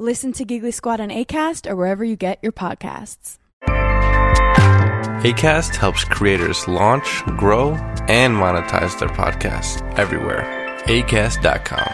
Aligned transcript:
Listen 0.00 0.32
to 0.34 0.44
Giggly 0.44 0.70
Squad 0.70 1.00
on 1.00 1.10
ACAST 1.10 1.66
or 1.66 1.74
wherever 1.74 2.04
you 2.04 2.14
get 2.14 2.38
your 2.40 2.52
podcasts. 2.52 3.40
ACAST 5.24 5.74
helps 5.74 6.04
creators 6.04 6.68
launch, 6.68 7.24
grow, 7.36 7.74
and 8.06 8.32
monetize 8.36 8.96
their 9.00 9.08
podcasts 9.08 9.82
everywhere. 9.98 10.44
ACAST.com. 10.86 11.90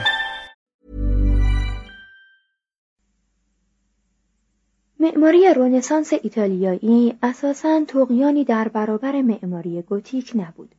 معماری 5.00 5.54
رنسانس 5.56 6.12
ایتالیایی 6.12 7.18
اساساً 7.22 7.84
تقیانی 7.84 8.44
در 8.44 8.68
برابر 8.68 9.22
معماری 9.22 9.82
گوتیک 9.82 10.32
نبود. 10.34 10.74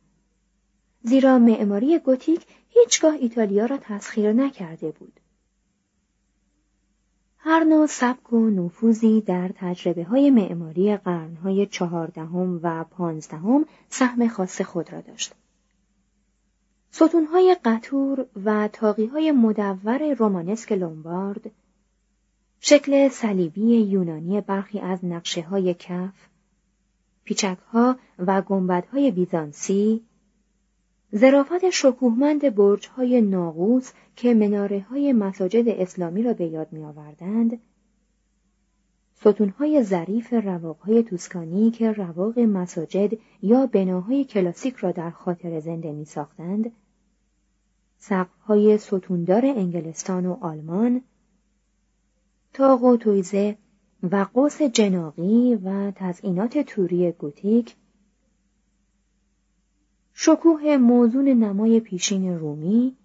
زیرا 1.02 1.38
معماری 1.38 1.98
گوتیک 1.98 2.46
هیچگاه 2.68 3.14
ایتالیا 3.14 3.66
را 3.66 3.76
تسخیر 3.76 4.32
نکرده 4.32 4.90
بود. 4.90 5.20
هر 7.48 7.64
نوع 7.64 7.86
سبک 7.86 8.32
و 8.32 8.50
نفوذی 8.50 9.20
در 9.20 9.50
تجربه 9.54 10.04
های 10.04 10.30
معماری 10.30 10.96
قرنهای 10.96 11.66
چهاردهم 11.66 12.60
و 12.62 12.84
پانزدهم 12.84 13.64
سهم 13.88 14.28
خاص 14.28 14.60
خود 14.60 14.92
را 14.92 15.00
داشت. 15.00 15.34
ستونهای 16.90 17.56
قطور 17.64 18.26
و 18.44 18.68
تاقیهای 18.68 19.32
مدور 19.32 20.14
رومانسک 20.14 20.72
لومبارد 20.72 21.50
شکل 22.60 23.08
صلیبی 23.08 23.76
یونانی 23.76 24.40
برخی 24.40 24.80
از 24.80 25.04
نقشه 25.04 25.42
های 25.42 25.74
کف، 25.74 26.28
پیچک 27.24 27.58
ها 27.72 27.96
و 28.18 28.42
گنبد 28.42 28.86
های 28.92 29.10
بیزانسی، 29.10 30.02
ظرافت 31.14 31.70
شکوهمند 31.70 32.54
برج 32.54 32.88
های 32.88 33.20
ناقوس 33.20 33.92
که 34.16 34.34
مناره 34.34 34.86
های 34.90 35.12
مساجد 35.12 35.68
اسلامی 35.68 36.22
را 36.22 36.32
به 36.32 36.46
یاد 36.46 36.72
می 36.72 36.84
آوردند، 36.84 37.60
ستون 39.14 39.48
های 39.48 39.82
ظریف 39.82 40.32
رواق 40.32 40.78
های 40.78 41.02
توسکانی 41.02 41.70
که 41.70 41.92
رواق 41.92 42.38
مساجد 42.38 43.18
یا 43.42 43.66
بناهای 43.66 44.24
کلاسیک 44.24 44.76
را 44.76 44.92
در 44.92 45.10
خاطر 45.10 45.60
زنده 45.60 45.92
می 45.92 46.04
ساختند، 46.04 46.72
سقف 47.98 48.40
های 48.40 48.78
ستوندار 48.78 49.46
انگلستان 49.46 50.26
و 50.26 50.36
آلمان، 50.40 51.00
تاق 52.52 52.84
و 52.84 52.96
تویزه 52.96 53.56
و 54.02 54.26
قوس 54.34 54.62
جناقی 54.62 55.54
و 55.54 55.90
تزئینات 55.90 56.58
توری 56.58 57.12
گوتیک 57.12 57.76
شکوه 60.18 60.76
موزون 60.76 61.28
نمای 61.28 61.80
پیشین 61.80 62.38
رومی 62.38 62.96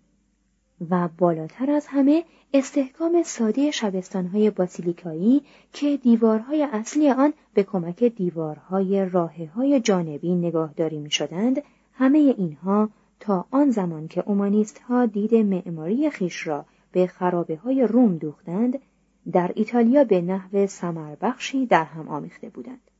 و 0.89 1.09
بالاتر 1.17 1.71
از 1.71 1.87
همه 1.87 2.23
استحکام 2.53 3.23
ساده 3.23 3.71
شبستانهای 3.71 4.49
باسیلیکایی 4.49 5.41
که 5.73 5.97
دیوارهای 5.97 6.67
اصلی 6.71 7.09
آن 7.09 7.33
به 7.53 7.63
کمک 7.63 8.03
دیوارهای 8.03 9.05
راهه 9.05 9.51
های 9.55 9.79
جانبی 9.79 10.35
نگاهداری 10.35 10.99
می 10.99 11.11
شدند 11.11 11.63
همه 11.93 12.17
اینها 12.17 12.89
تا 13.19 13.45
آن 13.51 13.69
زمان 13.69 14.07
که 14.07 14.23
اومانیست 14.25 14.79
ها 14.79 15.05
دید 15.05 15.35
معماری 15.35 16.09
خیش 16.09 16.47
را 16.47 16.65
به 16.91 17.07
خرابه 17.07 17.55
های 17.55 17.87
روم 17.87 18.17
دوختند 18.17 18.79
در 19.31 19.51
ایتالیا 19.55 20.03
به 20.03 20.21
نحو 20.21 20.67
سمربخشی 20.67 21.65
در 21.65 21.83
هم 21.83 22.07
آمیخته 22.07 22.49
بودند. 22.49 22.90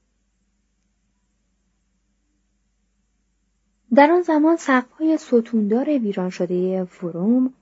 در 3.96 4.12
آن 4.12 4.22
زمان 4.22 4.57
سقف‌های 4.57 5.18
ستوندار 5.18 5.85
ویران 5.85 6.29
شده 6.29 6.84
فروم 6.84 7.53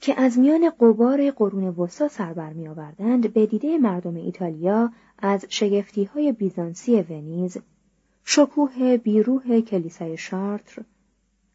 که 0.00 0.20
از 0.20 0.38
میان 0.38 0.70
قبار 0.70 1.30
قرون 1.30 1.64
وسطا 1.64 2.08
سر 2.08 2.32
برمی 2.32 2.68
آوردند 2.68 3.32
به 3.32 3.46
دیده 3.46 3.78
مردم 3.78 4.16
ایتالیا 4.16 4.92
از 5.18 5.44
شگفتیهای 5.48 6.32
بیزانسی 6.32 7.02
ونیز 7.02 7.58
شکوه 8.24 8.96
بیروح 8.96 9.60
کلیسای 9.60 10.16
شارتر 10.16 10.82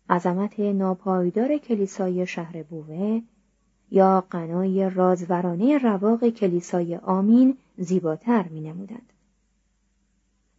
عظمت 0.09 0.59
ناپایدار 0.59 1.57
کلیسای 1.57 2.27
شهر 2.27 2.63
بوه 2.63 3.21
یا 3.91 4.23
قنای 4.29 4.89
رازورانه 4.89 5.77
رواق 5.77 6.29
کلیسای 6.29 6.95
آمین 6.95 7.57
زیباتر 7.77 8.47
می 8.47 8.61
نمودند. 8.61 9.13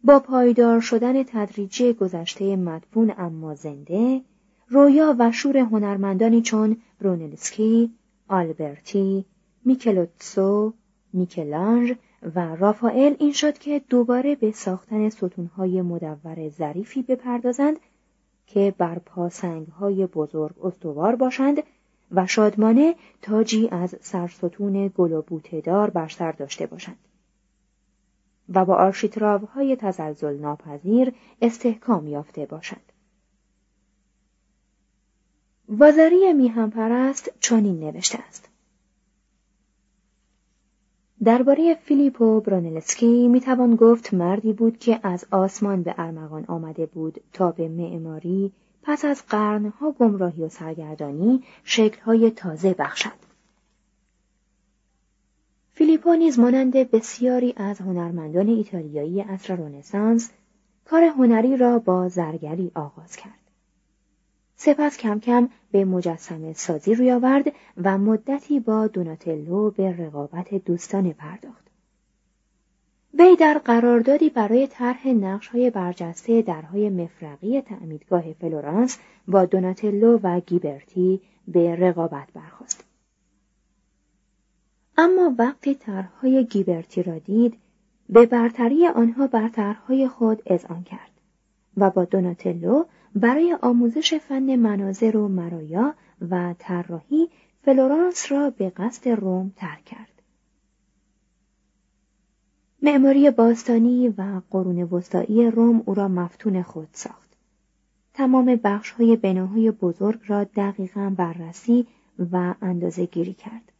با 0.03 0.19
پایدار 0.19 0.81
شدن 0.81 1.23
تدریجی 1.23 1.93
گذشته 1.93 2.55
مدفون 2.55 3.13
اما 3.17 3.55
زنده، 3.55 4.21
رویا 4.69 5.15
و 5.19 5.31
شور 5.31 5.57
هنرمندانی 5.57 6.41
چون 6.41 6.77
برونلسکی، 7.01 7.91
آلبرتی، 8.27 9.25
میکلوتسو، 9.65 10.73
میکلانج 11.13 11.95
و 12.35 12.55
رافائل 12.55 13.15
این 13.19 13.33
شد 13.33 13.57
که 13.57 13.81
دوباره 13.89 14.35
به 14.35 14.51
ساختن 14.51 15.09
ستونهای 15.09 15.81
مدور 15.81 16.49
ظریفی 16.49 17.01
بپردازند 17.01 17.79
که 18.47 18.73
بر 18.77 18.99
پاسنگهای 18.99 20.05
بزرگ 20.05 20.65
استوار 20.65 21.15
باشند 21.15 21.63
و 22.11 22.27
شادمانه 22.27 22.95
تاجی 23.21 23.69
از 23.71 23.95
سرستون 24.01 24.91
گل 24.97 25.11
و 25.11 25.21
بوتهدار 25.21 25.89
بر 25.89 26.07
سر 26.07 26.31
داشته 26.31 26.65
باشند. 26.65 26.97
و 28.49 28.65
با 28.65 28.75
آرشیتراوهای 28.75 29.75
تزلزل 29.75 30.37
ناپذیر 30.37 31.13
استحکام 31.41 32.07
یافته 32.07 32.45
باشند. 32.45 32.91
وازاری 35.69 36.33
میهم 36.33 36.69
پرست 36.69 37.29
چنین 37.39 37.79
نوشته 37.79 38.19
است. 38.27 38.49
درباره 41.23 41.75
فیلیپو 41.75 42.41
برونلسکی 42.41 43.27
می‌توان 43.27 43.75
گفت 43.75 44.13
مردی 44.13 44.53
بود 44.53 44.77
که 44.77 44.99
از 45.03 45.25
آسمان 45.31 45.83
به 45.83 45.95
ارمغان 45.97 46.45
آمده 46.47 46.85
بود 46.85 47.21
تا 47.33 47.51
به 47.51 47.67
معماری 47.67 48.51
پس 48.83 49.05
از 49.05 49.23
قرنها 49.25 49.91
گمراهی 49.91 50.43
و 50.43 50.49
سرگردانی 50.49 51.43
شکلهای 51.63 52.31
تازه 52.31 52.75
بخشد. 52.79 53.26
فیلیپو 55.77 56.13
نیز 56.13 56.39
مانند 56.39 56.73
بسیاری 56.91 57.53
از 57.57 57.79
هنرمندان 57.79 58.47
ایتالیایی 58.47 59.21
عصر 59.21 59.55
رنسانس 59.55 60.31
کار 60.85 61.03
هنری 61.03 61.57
را 61.57 61.79
با 61.79 62.09
زرگری 62.09 62.71
آغاز 62.75 63.15
کرد. 63.15 63.39
سپس 64.55 64.97
کم 64.97 65.19
کم 65.19 65.49
به 65.71 65.85
مجسمه 65.85 66.53
سازی 66.53 66.95
روی 66.95 67.11
آورد 67.11 67.51
و 67.83 67.97
مدتی 67.97 68.59
با 68.59 68.87
دوناتلو 68.87 69.71
به 69.71 69.91
رقابت 69.91 70.53
دوستان 70.53 71.13
پرداخت. 71.13 71.67
وی 73.19 73.35
در 73.35 73.61
قراردادی 73.65 74.29
برای 74.29 74.67
طرح 74.67 75.07
های 75.51 75.69
برجسته 75.69 76.41
درهای 76.41 76.89
مفرقی 76.89 77.61
تعمیدگاه 77.61 78.33
فلورانس 78.33 78.97
با 79.27 79.45
دوناتلو 79.45 80.19
و 80.23 80.39
گیبرتی 80.39 81.21
به 81.47 81.75
رقابت 81.75 82.27
برخواست. 82.33 82.86
اما 84.97 85.35
وقتی 85.37 85.75
طرحهای 85.75 86.45
گیبرتی 86.45 87.03
را 87.03 87.19
دید 87.19 87.57
به 88.09 88.25
برتری 88.25 88.87
آنها 88.87 89.27
بر 89.27 89.49
طرحهای 89.49 90.07
خود 90.07 90.41
اذعان 90.45 90.83
کرد 90.83 91.11
و 91.77 91.89
با 91.89 92.05
دوناتلو 92.05 92.85
برای 93.15 93.57
آموزش 93.61 94.13
فن 94.13 94.55
مناظر 94.55 95.17
و 95.17 95.27
مرایا 95.27 95.95
و 96.29 96.55
طراحی 96.59 97.29
فلورانس 97.61 98.31
را 98.31 98.49
به 98.49 98.69
قصد 98.69 99.09
روم 99.09 99.53
ترک 99.55 99.85
کرد. 99.85 100.21
معماری 102.81 103.31
باستانی 103.31 104.09
و 104.09 104.41
قرون 104.51 104.83
وسطایی 104.83 105.51
روم 105.51 105.83
او 105.85 105.93
را 105.93 106.07
مفتون 106.07 106.61
خود 106.61 106.87
ساخت. 106.91 107.29
تمام 108.13 108.45
بخش 108.63 108.91
های 108.91 109.15
بناهای 109.15 109.71
بزرگ 109.71 110.19
را 110.27 110.43
دقیقا 110.43 111.13
بررسی 111.17 111.87
و 112.31 112.53
اندازه 112.61 113.05
گیری 113.05 113.33
کرد. 113.33 113.71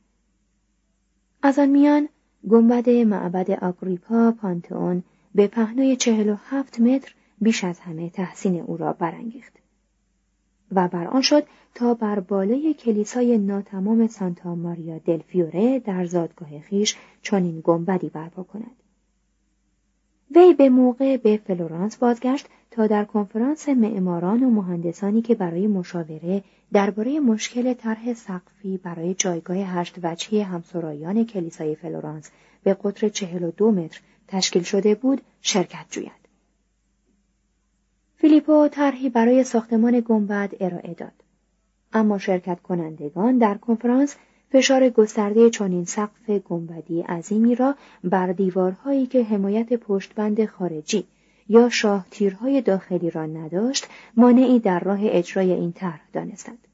از 1.42 1.60
آن 1.60 1.70
میان 1.70 2.10
گنبد 2.50 2.90
معبد 2.90 3.52
آگریپا 3.52 4.32
پانتئون 4.32 5.04
به 5.36 5.48
پهنای 5.48 5.96
چهل 5.96 6.30
و 6.30 6.36
هفت 6.50 6.80
متر 6.80 7.16
بیش 7.42 7.64
از 7.64 7.80
همه 7.80 8.10
تحسین 8.10 8.62
او 8.62 8.78
را 8.78 8.94
برانگیخت. 8.94 9.54
و 10.72 10.88
بر 10.88 11.08
آن 11.08 11.22
شد 11.22 11.44
تا 11.76 11.94
بر 11.94 12.20
بالای 12.20 12.74
کلیسای 12.74 13.38
ناتمام 13.38 14.08
سانتا 14.08 14.56
ماریا 14.56 14.98
دل 14.98 15.18
فیوره 15.18 15.80
در 15.80 16.06
زادگاه 16.06 16.60
خویش 16.60 16.96
چنین 17.22 17.62
گنبدی 17.64 18.10
برپا 18.10 18.44
کند. 18.44 18.72
وی 20.36 20.54
به 20.54 20.70
موقع 20.70 21.18
به 21.18 21.38
فلورانس 21.38 21.98
بازگشت 21.98 22.48
تا 22.72 22.88
در 22.88 23.06
کنفرانس 23.06 23.70
معماران 23.70 24.44
و 24.44 24.50
مهندسانی 24.50 25.22
که 25.22 25.36
برای 25.36 25.68
مشاوره 25.68 26.44
درباره 26.74 27.20
مشکل 27.20 27.74
طرح 27.74 28.14
سقفی 28.14 28.78
برای 28.78 29.14
جایگاه 29.14 29.58
هشت 29.58 29.96
وجهی 30.04 30.42
همسرایان 30.42 31.26
کلیسای 31.26 31.76
فلورانس 31.76 32.32
به 32.64 32.74
قطر 32.74 33.10
چهل 33.10 33.44
و 33.44 33.52
دو 33.52 33.72
متر 33.72 34.02
تشکیل 34.28 34.64
شده 34.64 34.96
بود 34.96 35.22
شرکت 35.42 35.86
جوید. 35.90 36.12
فیلیپو 38.16 38.68
طرحی 38.68 39.10
برای 39.10 39.44
ساختمان 39.44 40.04
گنبد 40.06 40.54
ارائه 40.60 40.94
داد. 40.94 41.24
اما 41.94 42.18
شرکت 42.18 42.62
کنندگان 42.62 43.38
در 43.38 43.58
کنفرانس 43.58 44.16
فشار 44.52 44.90
گسترده 44.90 45.50
چنین 45.50 45.86
سقف 45.86 46.30
گنبدی 46.30 47.02
عظیمی 47.02 47.56
را 47.56 47.76
بر 48.04 48.32
دیوارهایی 48.32 49.08
که 49.08 49.24
حمایت 49.24 49.74
پشتبند 49.74 50.46
خارجی 50.46 51.08
یا 51.50 51.70
شاه 51.70 52.06
تیرهای 52.12 52.62
داخلی 52.62 53.10
را 53.10 53.26
نداشت 53.26 53.88
مانعی 54.18 54.60
در 54.60 54.80
راه 54.80 55.00
اجرای 55.02 55.52
این 55.52 55.72
طرح 55.72 56.02
دانستند. 56.14 56.68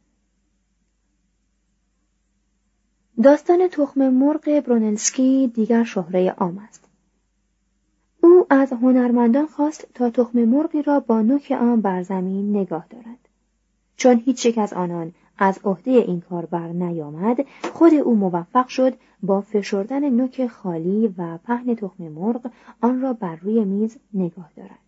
داستان 3.23 3.67
تخم 3.67 4.09
مرغ 4.09 4.63
برونلسکی 4.65 5.51
دیگر 5.55 5.83
شهره 5.83 6.29
عام 6.29 6.57
است. 6.57 6.83
او 8.23 8.45
از 8.49 8.73
هنرمندان 8.73 9.45
خواست 9.45 9.87
تا 9.93 10.09
تخم 10.09 10.39
مرغی 10.39 10.81
را 10.81 10.99
با 10.99 11.21
نوک 11.21 11.51
آن 11.51 11.81
بر 11.81 12.03
زمین 12.03 12.57
نگاه 12.57 12.87
دارد. 12.89 13.29
چون 13.97 14.21
هیچ 14.25 14.45
یک 14.45 14.57
از 14.57 14.73
آنان 14.73 15.13
از 15.37 15.59
عهده 15.63 15.91
این 15.91 16.21
کار 16.21 16.45
بر 16.45 16.67
نیامد 16.67 17.45
خود 17.73 17.93
او 17.93 18.15
موفق 18.15 18.67
شد 18.67 18.93
با 19.23 19.41
فشردن 19.41 20.09
نوک 20.09 20.47
خالی 20.47 21.13
و 21.17 21.37
پهن 21.37 21.75
تخم 21.75 22.03
مرغ 22.03 22.51
آن 22.81 23.01
را 23.01 23.13
بر 23.13 23.35
روی 23.35 23.65
میز 23.65 23.97
نگاه 24.13 24.49
دارد. 24.55 24.79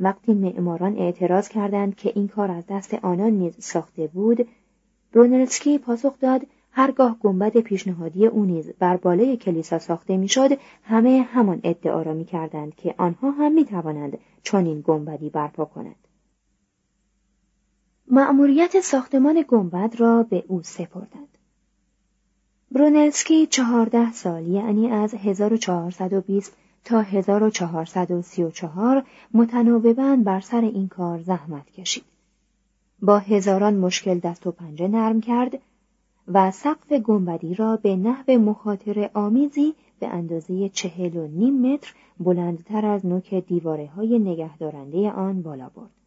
وقتی 0.00 0.34
معماران 0.34 0.96
اعتراض 0.98 1.48
کردند 1.48 1.96
که 1.96 2.12
این 2.14 2.28
کار 2.28 2.50
از 2.50 2.64
دست 2.68 2.94
آنان 2.94 3.30
نیز 3.30 3.54
ساخته 3.58 4.06
بود 4.06 4.48
برونلسکی 5.12 5.78
پاسخ 5.78 6.20
داد 6.20 6.46
هرگاه 6.72 7.16
گنبد 7.20 7.56
پیشنهادی 7.56 8.26
او 8.26 8.44
نیز 8.44 8.70
بر 8.78 8.96
بالای 8.96 9.36
کلیسا 9.36 9.78
ساخته 9.78 10.16
می‌شد 10.16 10.58
همه 10.84 11.26
همان 11.32 11.60
ادعا 11.64 12.02
را 12.02 12.14
می‌کردند 12.14 12.74
که 12.74 12.94
آنها 12.98 13.30
هم 13.30 13.52
می‌توانند 13.52 14.18
چنین 14.42 14.80
گنبدی 14.86 15.30
برپا 15.30 15.64
کنند. 15.64 16.01
مأموریت 18.14 18.80
ساختمان 18.80 19.44
گنبد 19.48 19.94
را 19.98 20.22
به 20.22 20.44
او 20.48 20.62
سپردند. 20.62 21.38
برونلسکی 22.72 23.46
چهارده 23.46 24.12
سال 24.12 24.46
یعنی 24.46 24.90
از 24.90 25.14
1420 25.14 26.56
تا 26.84 27.00
1434 27.00 29.02
متناوبا 29.34 30.16
بر 30.24 30.40
سر 30.40 30.60
این 30.60 30.88
کار 30.88 31.22
زحمت 31.22 31.70
کشید. 31.70 32.04
با 33.02 33.18
هزاران 33.18 33.74
مشکل 33.74 34.18
دست 34.18 34.46
و 34.46 34.52
پنجه 34.52 34.88
نرم 34.88 35.20
کرد 35.20 35.58
و 36.28 36.50
سقف 36.50 36.92
گنبدی 36.92 37.54
را 37.54 37.76
به 37.76 37.96
نحو 37.96 38.38
مخاطر 38.38 39.10
آمیزی 39.14 39.74
به 40.00 40.06
اندازه 40.06 40.68
چهل 40.68 41.16
و 41.16 41.26
نیم 41.26 41.72
متر 41.72 41.94
بلندتر 42.20 42.86
از 42.86 43.06
نوک 43.06 43.34
دیواره 43.34 43.86
های 43.86 44.18
نگهدارنده 44.18 45.10
آن 45.10 45.42
بالا 45.42 45.68
برد. 45.68 46.01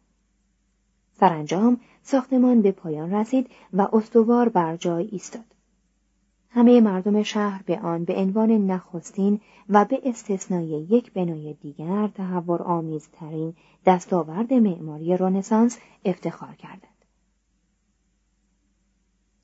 سرانجام 1.20 1.80
ساختمان 2.02 2.62
به 2.62 2.72
پایان 2.72 3.14
رسید 3.14 3.50
و 3.72 3.88
استوار 3.92 4.48
بر 4.48 4.76
جای 4.76 5.08
ایستاد. 5.12 5.44
همه 6.50 6.80
مردم 6.80 7.22
شهر 7.22 7.62
به 7.62 7.78
آن 7.80 8.04
به 8.04 8.14
عنوان 8.14 8.50
نخستین 8.50 9.40
و 9.68 9.84
به 9.84 10.00
استثنای 10.04 10.66
یک 10.66 11.12
بنای 11.12 11.54
دیگر 11.54 12.08
تحور 12.08 12.62
آمیزترین 12.62 13.54
دستاورد 13.86 14.52
معماری 14.52 15.16
رنسانس 15.16 15.78
افتخار 16.04 16.54
کردند. 16.54 16.96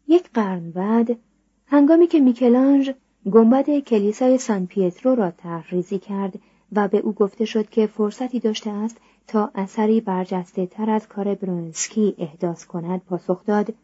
یک 0.09 0.31
قرن 0.35 0.71
بعد 0.71 1.19
هنگامی 1.67 2.07
که 2.07 2.21
میکلانژ 2.21 2.91
گنبد 3.33 3.79
کلیسای 3.79 4.39
سان 4.39 4.67
پیترو 4.67 5.15
را 5.15 5.31
تحریزی 5.31 5.99
کرد 5.99 6.39
و 6.73 6.89
به 6.89 6.99
او 6.99 7.13
گفته 7.13 7.45
شد 7.45 7.69
که 7.69 7.87
فرصتی 7.87 8.41
داشته 8.41 8.71
است 8.71 8.97
تا 9.27 9.51
اثری 9.55 10.01
برجسته 10.01 10.67
تر 10.67 10.91
از 10.91 11.09
کار 11.09 11.35
برونسکی 11.35 12.15
احداث 12.19 12.65
کند. 12.65 13.05
پاسخ 13.05 13.45
داد 13.45 13.75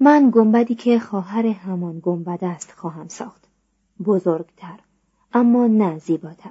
من 0.00 0.30
گنبدی 0.34 0.74
که 0.74 0.98
خواهر 0.98 1.46
همان 1.46 2.00
گنبد 2.02 2.44
است 2.44 2.72
خواهم 2.72 3.08
ساخت. 3.08 3.48
بزرگتر 4.04 4.80
اما 5.32 5.66
نه 5.66 5.98
زیباتر. 5.98 6.50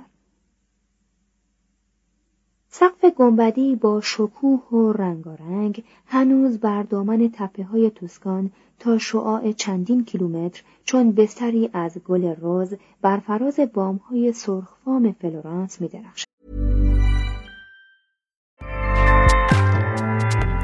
سقف 2.69 3.05
گنبدی 3.05 3.75
با 3.75 4.01
شکوه 4.01 4.69
و 4.71 4.91
رنگارنگ 4.93 5.83
هنوز 6.07 6.59
بر 6.59 6.83
دامن 6.83 7.29
تپه 7.33 7.63
های 7.63 7.89
توسکان 7.89 8.51
تا 8.79 8.97
شعاع 8.97 9.51
چندین 9.51 10.05
کیلومتر 10.05 10.63
چون 10.85 11.11
بستری 11.11 11.69
از 11.73 11.97
گل 11.97 12.35
روز 12.35 12.73
بر 13.01 13.17
فراز 13.17 13.59
بام 13.73 13.97
های 13.97 14.33
سرخفام 14.33 15.15
فلورانس 15.21 15.81
می 15.81 15.89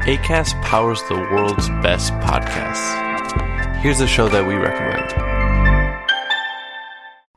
ACAST 0.06 0.54
powers 0.62 1.00
the 1.08 1.16
world's 1.32 1.70
best 1.82 2.12
podcasts. 2.20 2.86
Here's 3.82 4.02
a 4.02 4.06
show 4.06 4.28
that 4.28 4.46
we 4.46 4.54
recommend. 4.54 5.33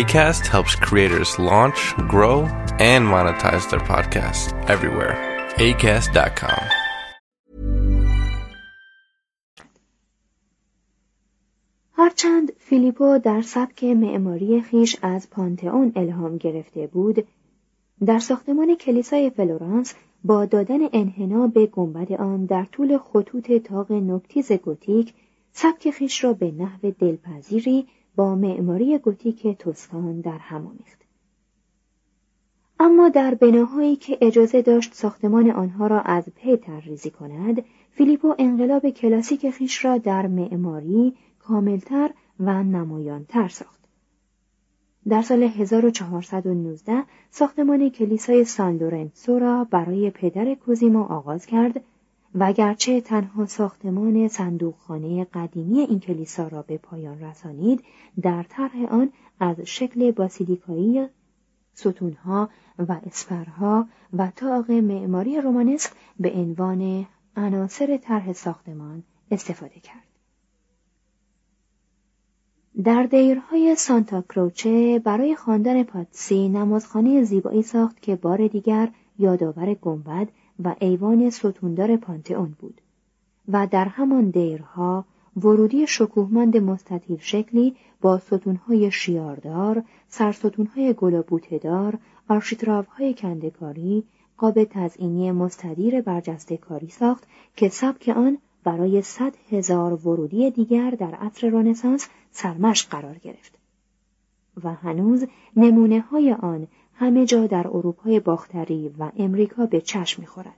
ACAST 0.00 0.46
helps 0.46 0.74
creators 0.74 1.38
launch, 1.38 1.94
grow, 2.08 2.38
and 2.92 3.02
monetize 3.14 3.68
their 3.70 3.84
podcasts 3.92 4.44
everywhere. 4.74 5.14
ACAST.com. 5.58 6.62
هرچند 11.92 12.52
فیلیپو 12.58 13.18
در 13.18 13.42
سبک 13.42 13.84
معماری 13.84 14.60
خویش 14.62 14.96
از 15.02 15.30
پانتئون 15.30 15.92
الهام 15.96 16.36
گرفته 16.36 16.86
بود 16.86 17.26
در 18.06 18.18
ساختمان 18.18 18.74
کلیسای 18.74 19.30
فلورانس 19.30 19.94
با 20.24 20.44
دادن 20.44 20.80
انحنا 20.92 21.46
به 21.46 21.66
گنبد 21.66 22.12
آن 22.12 22.44
در 22.44 22.64
طول 22.64 22.98
خطوط 22.98 23.52
طاق 23.52 23.92
نوک‌تیز 23.92 24.52
گوتیک 24.52 25.14
سبک 25.52 25.90
خویش 25.90 26.24
را 26.24 26.32
به 26.32 26.50
نحو 26.50 26.90
دلپذیری 26.90 27.86
با 28.16 28.34
معماری 28.34 28.98
گوتیک 28.98 29.58
توسکان 29.58 30.20
در 30.20 30.38
هم 30.38 30.66
آمیخت. 30.66 31.02
اما 32.80 33.08
در 33.08 33.34
بناهایی 33.34 33.96
که 33.96 34.18
اجازه 34.20 34.62
داشت 34.62 34.94
ساختمان 34.94 35.50
آنها 35.50 35.86
را 35.86 36.00
از 36.00 36.24
پی 36.34 36.56
طرح‌ریزی 36.56 37.10
کند 37.10 37.64
فیلیپو 37.90 38.34
انقلاب 38.38 38.90
کلاسیک 38.90 39.50
خویش 39.50 39.84
را 39.84 39.98
در 39.98 40.26
معماری 40.26 41.14
کاملتر 41.38 42.10
و 42.40 42.62
نمایانتر 42.62 43.48
ساخت. 43.48 43.82
در 45.08 45.22
سال 45.22 45.42
1419 45.42 47.04
ساختمان 47.30 47.90
کلیسای 47.90 48.44
سان 48.44 48.76
لورنسو 48.76 49.38
را 49.38 49.64
برای 49.64 50.10
پدر 50.10 50.54
کوزیمو 50.54 51.02
آغاز 51.02 51.46
کرد 51.46 51.80
و 52.34 52.52
تنها 53.04 53.46
ساختمان 53.46 54.28
صندوقخانه 54.28 55.24
قدیمی 55.24 55.80
این 55.80 56.00
کلیسا 56.00 56.48
را 56.48 56.62
به 56.62 56.78
پایان 56.78 57.20
رسانید 57.20 57.84
در 58.22 58.42
طرح 58.42 58.84
آن 58.90 59.12
از 59.40 59.60
شکل 59.60 60.10
باسیلیکایی 60.10 61.06
ستونها 61.74 62.48
و 62.78 63.00
اسپرها 63.06 63.88
و 64.12 64.32
تاق 64.36 64.70
معماری 64.70 65.40
رومانسک 65.40 65.90
به 66.20 66.32
عنوان 66.32 67.06
عناصر 67.36 67.96
طرح 67.96 68.32
ساختمان 68.32 69.02
استفاده 69.30 69.80
کرد. 69.80 70.12
در 72.84 73.02
دیرهای 73.02 73.74
سانتا 73.76 74.22
کروچه 74.22 74.98
برای 74.98 75.36
خواندن 75.36 75.82
پاتسی 75.82 76.48
نمازخانه 76.48 77.22
زیبایی 77.22 77.62
ساخت 77.62 78.02
که 78.02 78.16
بار 78.16 78.46
دیگر 78.46 78.88
یادآور 79.22 79.74
گنبد 79.74 80.28
و 80.64 80.74
ایوان 80.80 81.30
ستوندار 81.30 81.96
پانتئون 81.96 82.56
بود 82.58 82.80
و 83.48 83.66
در 83.66 83.84
همان 83.84 84.30
دیرها 84.30 85.04
ورودی 85.36 85.86
شکوهمند 85.86 86.56
مستطیل 86.56 87.18
شکلی 87.20 87.76
با 88.00 88.18
ستونهای 88.18 88.90
شیاردار، 88.90 89.84
سرستونهای 90.08 90.94
گلابوتهدار، 90.94 91.98
آرشیتراوهای 92.28 93.14
کندکاری، 93.14 94.04
قاب 94.36 94.64
تزئینی 94.64 95.32
مستدیر 95.32 96.00
برجسته 96.00 96.56
کاری 96.56 96.88
ساخت 96.88 97.26
که 97.56 97.68
سبک 97.68 98.08
آن 98.08 98.38
برای 98.64 99.02
صد 99.02 99.32
هزار 99.50 100.08
ورودی 100.08 100.50
دیگر 100.50 100.90
در 100.90 101.14
عصر 101.14 101.48
رنسانس 101.48 102.08
سرمشق 102.30 102.88
قرار 102.88 103.18
گرفت. 103.18 103.58
و 104.64 104.74
هنوز 104.74 105.26
نمونه 105.56 106.00
های 106.00 106.32
آن 106.32 106.66
همه 106.94 107.26
جا 107.26 107.46
در 107.46 107.68
اروپای 107.68 108.20
باختری 108.20 108.94
و 108.98 109.10
امریکا 109.16 109.66
به 109.66 109.80
چشم 109.80 110.22
می‌خورد. 110.22 110.56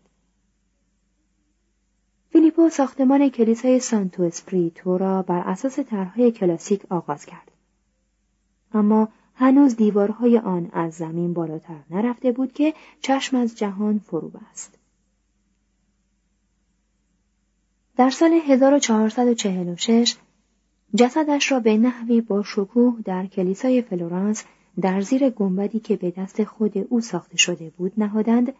فیلیپو 2.30 2.68
ساختمان 2.68 3.28
کلیسای 3.28 3.80
سانتو 3.80 4.22
اسپریتو 4.22 4.98
را 4.98 5.22
بر 5.22 5.38
اساس 5.38 5.78
طرحهای 5.78 6.32
کلاسیک 6.32 6.82
آغاز 6.92 7.26
کرد. 7.26 7.50
اما 8.74 9.08
هنوز 9.34 9.76
دیوارهای 9.76 10.38
آن 10.38 10.70
از 10.72 10.94
زمین 10.94 11.32
بالاتر 11.32 11.80
نرفته 11.90 12.32
بود 12.32 12.52
که 12.52 12.74
چشم 13.00 13.36
از 13.36 13.58
جهان 13.58 13.98
فرو 13.98 14.28
بست. 14.28 14.78
در 17.96 18.10
سال 18.10 18.32
1446 18.32 20.16
جسدش 20.94 21.52
را 21.52 21.60
به 21.60 21.76
نحوی 21.76 22.20
با 22.20 22.42
شکوه 22.42 22.96
در 23.04 23.26
کلیسای 23.26 23.82
فلورانس 23.82 24.44
در 24.80 25.00
زیر 25.00 25.30
گنبدی 25.30 25.80
که 25.80 25.96
به 25.96 26.10
دست 26.10 26.44
خود 26.44 26.78
او 26.78 27.00
ساخته 27.00 27.36
شده 27.36 27.70
بود 27.70 27.92
نهادند 27.98 28.52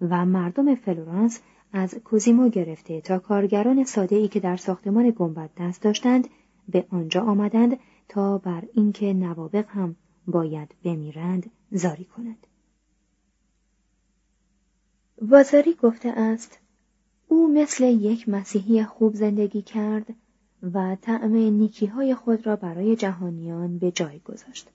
و 0.00 0.26
مردم 0.26 0.74
فلورانس 0.74 1.40
از 1.72 1.94
کوزیمو 1.94 2.48
گرفته 2.48 3.00
تا 3.00 3.18
کارگران 3.18 3.84
ساده 3.84 4.16
ای 4.16 4.28
که 4.28 4.40
در 4.40 4.56
ساختمان 4.56 5.12
گنبد 5.16 5.50
دست 5.58 5.82
داشتند 5.82 6.28
به 6.68 6.86
آنجا 6.90 7.20
آمدند 7.20 7.78
تا 8.08 8.38
بر 8.38 8.62
اینکه 8.74 9.12
نوابغ 9.12 9.68
هم 9.68 9.96
باید 10.26 10.74
بمیرند 10.84 11.50
زاری 11.72 12.04
کنند. 12.04 12.46
وازاری 15.22 15.74
گفته 15.74 16.08
است 16.08 16.58
او 17.28 17.52
مثل 17.54 17.84
یک 17.84 18.28
مسیحی 18.28 18.84
خوب 18.84 19.14
زندگی 19.14 19.62
کرد 19.62 20.14
و 20.74 20.96
طعم 21.00 21.36
نیکی 21.36 21.86
های 21.86 22.14
خود 22.14 22.46
را 22.46 22.56
برای 22.56 22.96
جهانیان 22.96 23.78
به 23.78 23.90
جای 23.90 24.18
گذاشت. 24.18 24.68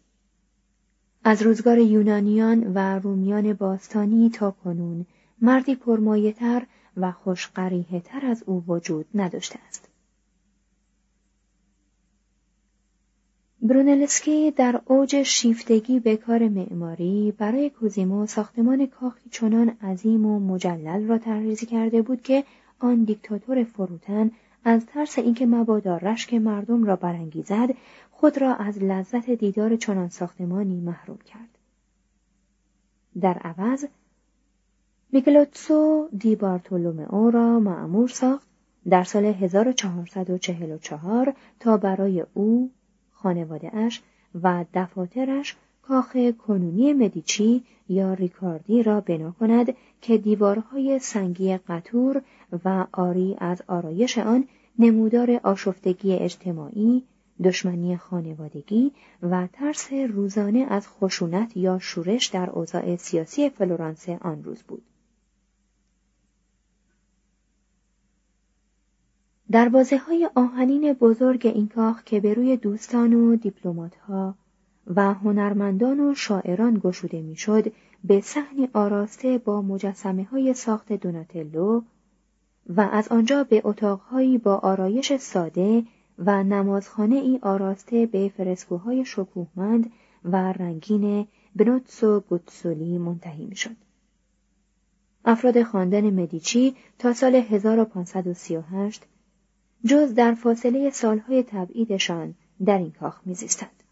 از 1.29 1.41
روزگار 1.41 1.77
یونانیان 1.77 2.71
و 2.73 2.99
رومیان 2.99 3.53
باستانی 3.53 4.29
تا 4.29 4.51
کنون 4.51 5.05
مردی 5.41 5.75
پرمایهتر 5.75 6.65
و 6.97 7.11
خوشقریه 7.11 7.99
تر 8.05 8.25
از 8.25 8.43
او 8.45 8.63
وجود 8.67 9.05
نداشته 9.15 9.59
است. 9.67 9.89
برونلسکی 13.61 14.51
در 14.51 14.81
اوج 14.85 15.23
شیفتگی 15.23 15.99
به 15.99 16.17
کار 16.17 16.47
معماری 16.47 17.33
برای 17.37 17.69
کوزیمو 17.69 18.25
ساختمان 18.25 18.87
کاخی 18.87 19.29
چنان 19.29 19.69
عظیم 19.69 20.25
و 20.25 20.39
مجلل 20.39 21.07
را 21.07 21.17
طرحریزی 21.17 21.65
کرده 21.65 22.01
بود 22.01 22.21
که 22.21 22.43
آن 22.79 23.03
دیکتاتور 23.03 23.63
فروتن 23.63 24.31
از 24.63 24.85
ترس 24.85 25.19
اینکه 25.19 25.45
مبادا 25.45 25.97
رشک 25.97 26.33
مردم 26.33 26.83
را 26.83 26.95
برانگیزد 26.95 27.69
خود 28.19 28.41
را 28.41 28.55
از 28.55 28.83
لذت 28.83 29.29
دیدار 29.29 29.75
چنان 29.75 30.09
ساختمانی 30.09 30.79
محروم 30.79 31.17
کرد. 31.17 31.57
در 33.21 33.33
عوض 33.33 33.85
میکلوتسو 35.11 36.09
دی 36.17 36.35
بارتولومئو 36.35 37.31
را 37.31 37.59
معمور 37.59 38.09
ساخت 38.09 38.47
در 38.89 39.03
سال 39.03 39.25
1444 39.25 41.33
تا 41.59 41.77
برای 41.77 42.25
او 42.33 42.71
خانواده 43.11 43.75
اش 43.75 44.01
و 44.43 44.65
دفاترش 44.73 45.55
کاخ 45.81 46.17
کنونی 46.47 46.93
مدیچی 46.93 47.63
یا 47.89 48.13
ریکاردی 48.13 48.83
را 48.83 49.01
بنا 49.01 49.31
کند 49.31 49.75
که 50.01 50.17
دیوارهای 50.17 50.99
سنگی 50.99 51.57
قطور 51.57 52.21
و 52.65 52.85
آری 52.91 53.35
از 53.39 53.61
آرایش 53.67 54.17
آن 54.17 54.47
نمودار 54.79 55.39
آشفتگی 55.43 56.13
اجتماعی، 56.13 57.03
دشمنی 57.43 57.97
خانوادگی 57.97 58.91
و 59.21 59.47
ترس 59.53 59.93
روزانه 59.93 60.65
از 60.69 60.87
خشونت 60.87 61.57
یا 61.57 61.79
شورش 61.79 62.25
در 62.25 62.49
اوضاع 62.49 62.95
سیاسی 62.95 63.49
فلورانس 63.49 64.09
آن 64.09 64.43
روز 64.43 64.63
بود. 64.63 64.83
دروازه 69.51 69.97
های 69.97 70.29
آهنین 70.35 70.93
بزرگ 70.93 71.47
این 71.47 71.67
کاخ 71.67 72.03
که 72.03 72.19
به 72.19 72.33
روی 72.33 72.57
دوستان 72.57 73.13
و 73.13 73.35
دیپلمات 73.35 73.95
ها 73.95 74.35
و 74.95 75.13
هنرمندان 75.13 75.99
و 75.99 76.15
شاعران 76.15 76.81
گشوده 76.83 77.21
می‌شد 77.21 77.71
به 78.03 78.21
صحنی 78.21 78.69
آراسته 78.73 79.37
با 79.37 79.61
مجسمه 79.61 80.23
های 80.23 80.53
ساخت 80.53 80.93
دوناتلو 80.93 81.81
و 82.69 82.81
از 82.81 83.07
آنجا 83.07 83.43
به 83.43 83.61
اتاقهایی 83.65 84.37
با 84.37 84.55
آرایش 84.55 85.15
ساده 85.15 85.83
و 86.17 86.43
نمازخانه 86.43 87.15
ای 87.15 87.39
آراسته 87.41 88.05
به 88.05 88.31
فرسکوهای 88.37 89.05
شکوهمند 89.05 89.91
و 90.23 90.35
رنگین 90.35 91.27
بنوتسو 91.55 92.19
گوتسولی 92.19 92.97
منتهی 92.97 93.45
می‌شد. 93.45 93.75
افراد 95.25 95.63
خواندن 95.63 96.09
مدیچی 96.09 96.75
تا 96.99 97.13
سال 97.13 97.35
1538 97.35 99.03
جز 99.85 100.13
در 100.13 100.33
فاصله 100.33 100.89
سالهای 100.89 101.43
تبعیدشان 101.43 102.35
در 102.65 102.77
این 102.77 102.91
کاخ 102.91 103.21
میزیستند. 103.25 103.83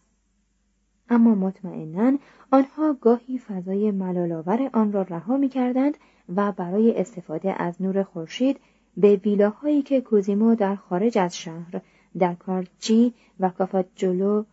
اما 1.09 1.35
مطمئنا 1.35 2.17
آنها 2.51 2.93
گاهی 3.01 3.39
فضای 3.39 3.91
ملالآور 3.91 4.69
آن 4.73 4.91
را 4.91 5.01
رها 5.01 5.37
می 5.37 5.49
کردند 5.49 5.97
و 6.35 6.51
برای 6.51 6.97
استفاده 6.97 7.61
از 7.61 7.81
نور 7.81 8.03
خورشید 8.03 8.59
به 8.97 9.15
ویلاهایی 9.15 9.81
که 9.81 10.01
کوزیمو 10.01 10.55
در 10.55 10.75
خارج 10.75 11.17
از 11.17 11.37
شهر 11.37 11.81
در 12.19 12.33
کارچی 12.33 13.13
و 13.39 13.51
جلو 13.95 14.43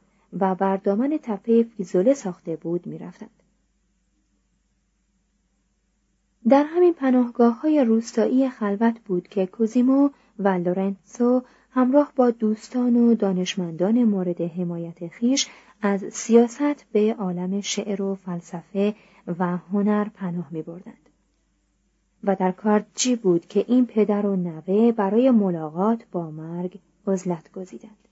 و 0.41 0.55
بر 0.55 0.77
دامن 0.77 1.19
تپه 1.23 1.63
فیزوله 1.63 2.15
ساخته 2.15 2.57
بود 2.57 2.87
می‌رفتند. 2.87 3.31
در 6.49 6.65
همین 6.65 6.95
پناهگاه 6.95 7.61
های 7.61 7.85
روستایی 7.85 8.51
خلوت 8.51 9.01
بود 9.01 9.29
که 9.29 9.47
کوزیمو 9.47 10.11
و 10.39 10.49
لورنسو 10.49 11.43
همراه 11.71 12.13
با 12.17 12.31
دوستان 12.31 12.97
و 12.97 13.15
دانشمندان 13.15 14.05
مورد 14.05 14.41
حمایت 14.41 15.09
خیش 15.09 15.49
از 15.83 16.05
سیاست 16.13 16.93
به 16.93 17.15
عالم 17.19 17.61
شعر 17.61 18.03
و 18.03 18.15
فلسفه 18.15 18.95
و 19.39 19.57
هنر 19.57 20.09
پناه 20.09 20.49
می 20.51 20.63
بردند. 20.63 21.09
و 22.25 22.37
در 22.37 22.53
کار 22.53 22.85
جی 22.95 23.17
بود 23.17 23.47
که 23.47 23.65
این 23.69 23.87
پدر 23.87 24.27
و 24.27 24.37
نوه 24.37 24.93
برای 24.93 25.31
ملاقات 25.31 26.05
با 26.13 26.31
مرگ 26.31 26.79
عزلت 27.07 27.53
گزیدند. 27.53 28.03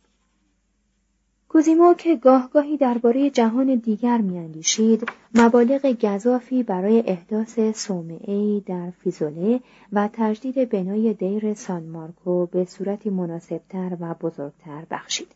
کوزیمو 1.53 1.95
که 1.95 2.17
گاهگاهی 2.17 2.77
درباره 2.77 3.31
جهان 3.31 3.75
دیگر 3.75 4.19
میاندیشید 4.19 5.09
مبالغ 5.35 5.97
گذافی 6.05 6.63
برای 6.63 7.03
احداث 7.07 7.59
صومعهای 7.75 8.63
در 8.67 8.91
فیزوله 8.91 9.61
و 9.93 10.09
تجدید 10.13 10.69
بنای 10.69 11.15
دیر 11.15 11.55
سان 11.55 11.83
مارکو 11.83 12.47
به 12.47 12.65
صورتی 12.65 13.11
مناسبتر 13.11 13.97
و 14.01 14.15
بزرگتر 14.15 14.85
بخشید 14.91 15.35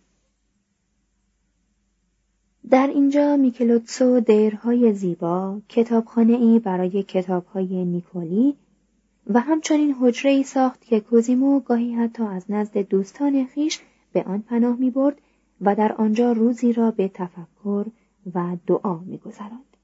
در 2.70 2.86
اینجا 2.86 3.36
میکلوتسو 3.36 4.20
دیرهای 4.20 4.92
زیبا 4.92 5.60
کتابخانه 5.68 6.32
ای 6.32 6.58
برای 6.58 7.02
کتابهای 7.02 7.84
نیکولی 7.84 8.56
و 9.26 9.40
همچنین 9.40 9.94
حجره 10.00 10.30
ای 10.30 10.42
ساخت 10.42 10.84
که 10.84 11.00
کوزیمو 11.00 11.60
گاهی 11.60 11.94
حتی 11.94 12.22
از 12.22 12.44
نزد 12.48 12.78
دوستان 12.78 13.44
خیش 13.44 13.80
به 14.12 14.22
آن 14.22 14.42
پناه 14.42 14.76
می 14.76 14.90
برد 14.90 15.20
و 15.60 15.74
در 15.74 15.92
آنجا 15.92 16.32
روزی 16.32 16.72
را 16.72 16.90
به 16.90 17.08
تفکر 17.08 17.86
و 18.34 18.56
دعا 18.66 18.98
میگذراند. 18.98 19.76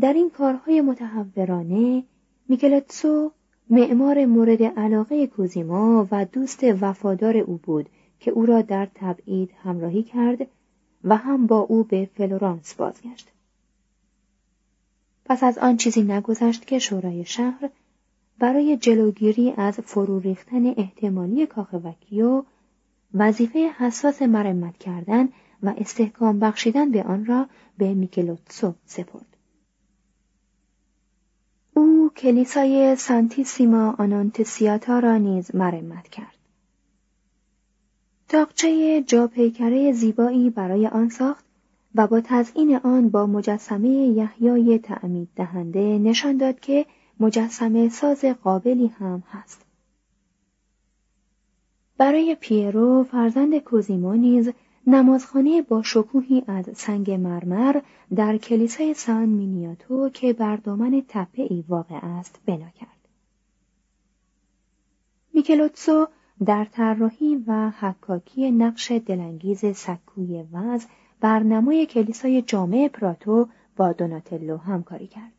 در 0.00 0.12
این 0.12 0.30
کارهای 0.30 0.80
متحورانه 0.80 2.04
میکلتسو 2.48 3.32
معمار 3.70 4.26
مورد 4.26 4.62
علاقه 4.62 5.26
کوزیما 5.26 6.08
و 6.10 6.24
دوست 6.24 6.64
وفادار 6.80 7.36
او 7.36 7.56
بود 7.62 7.88
که 8.20 8.30
او 8.30 8.46
را 8.46 8.62
در 8.62 8.88
تبعید 8.94 9.50
همراهی 9.62 10.02
کرد 10.02 10.46
و 11.04 11.16
هم 11.16 11.46
با 11.46 11.58
او 11.58 11.84
به 11.84 12.08
فلورانس 12.14 12.74
بازگشت. 12.74 13.28
پس 15.28 15.42
از 15.42 15.58
آن 15.58 15.76
چیزی 15.76 16.02
نگذشت 16.02 16.66
که 16.66 16.78
شورای 16.78 17.24
شهر 17.24 17.70
برای 18.38 18.76
جلوگیری 18.76 19.52
از 19.56 19.74
فرو 19.74 20.18
ریختن 20.18 20.66
احتمالی 20.66 21.46
کاخ 21.46 21.68
وکیو 21.84 22.44
وظیفه 23.14 23.70
حساس 23.78 24.22
مرمت 24.22 24.78
کردن 24.78 25.28
و 25.62 25.74
استحکام 25.76 26.38
بخشیدن 26.38 26.90
به 26.90 27.02
آن 27.02 27.26
را 27.26 27.46
به 27.78 27.94
میکلوتسو 27.94 28.74
سپرد. 28.84 29.36
او 31.74 32.10
کلیسای 32.16 32.96
سانتیسیما 32.96 33.94
آنونتسیاتا 33.98 34.98
را 34.98 35.16
نیز 35.16 35.54
مرمت 35.54 36.08
کرد. 36.08 36.36
تاقچه 38.28 39.02
جا 39.02 39.26
پیکره 39.26 39.92
زیبایی 39.92 40.50
برای 40.50 40.86
آن 40.86 41.08
ساخت 41.08 41.45
و 41.96 42.06
با 42.06 42.20
تزئین 42.20 42.76
آن 42.76 43.08
با 43.08 43.26
مجسمه 43.26 43.88
یحیای 43.88 44.78
تعمید 44.78 45.28
دهنده 45.36 45.98
نشان 45.98 46.36
داد 46.36 46.60
که 46.60 46.86
مجسمه 47.20 47.88
ساز 47.88 48.24
قابلی 48.24 48.86
هم 48.86 49.22
هست. 49.30 49.66
برای 51.98 52.36
پیرو 52.40 53.04
فرزند 53.04 53.58
کوزیمو 53.58 54.14
نیز 54.14 54.52
نمازخانه 54.86 55.62
با 55.62 55.82
شکوهی 55.82 56.42
از 56.46 56.68
سنگ 56.74 57.10
مرمر 57.10 57.80
در 58.14 58.38
کلیسای 58.38 58.94
سان 58.94 59.28
مینیاتو 59.28 60.08
که 60.08 60.32
بر 60.32 60.56
دامن 60.56 61.02
تپه 61.08 61.42
ای 61.42 61.64
واقع 61.68 61.98
است 62.02 62.40
بنا 62.46 62.68
کرد. 62.70 63.08
میکلوتسو 65.34 66.06
در 66.44 66.64
طراحی 66.64 67.44
و 67.46 67.70
حکاکی 67.70 68.50
نقش 68.50 68.92
دلانگیز 68.92 69.66
سکوی 69.66 70.44
وز 70.52 70.86
بر 71.20 71.42
نمای 71.42 71.86
کلیسای 71.86 72.42
جامع 72.42 72.88
پراتو 72.88 73.48
با 73.76 73.92
دوناتلو 73.92 74.56
همکاری 74.56 75.06
کرد. 75.06 75.32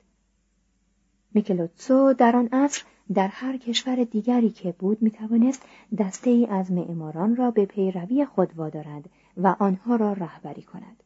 میکلوتسو 1.33 2.13
در 2.13 2.35
آن 2.35 2.49
عصر 2.51 2.83
در 3.13 3.27
هر 3.27 3.57
کشور 3.57 4.03
دیگری 4.03 4.49
که 4.49 4.71
بود 4.71 5.01
می‌توانست 5.01 5.61
دسته 5.97 6.29
ای 6.29 6.45
از 6.45 6.71
معماران 6.71 7.35
را 7.35 7.51
به 7.51 7.65
پیروی 7.65 8.25
خود 8.25 8.55
وادارد 8.55 9.09
و 9.37 9.55
آنها 9.59 9.95
را 9.95 10.13
رهبری 10.13 10.61
کند. 10.61 11.03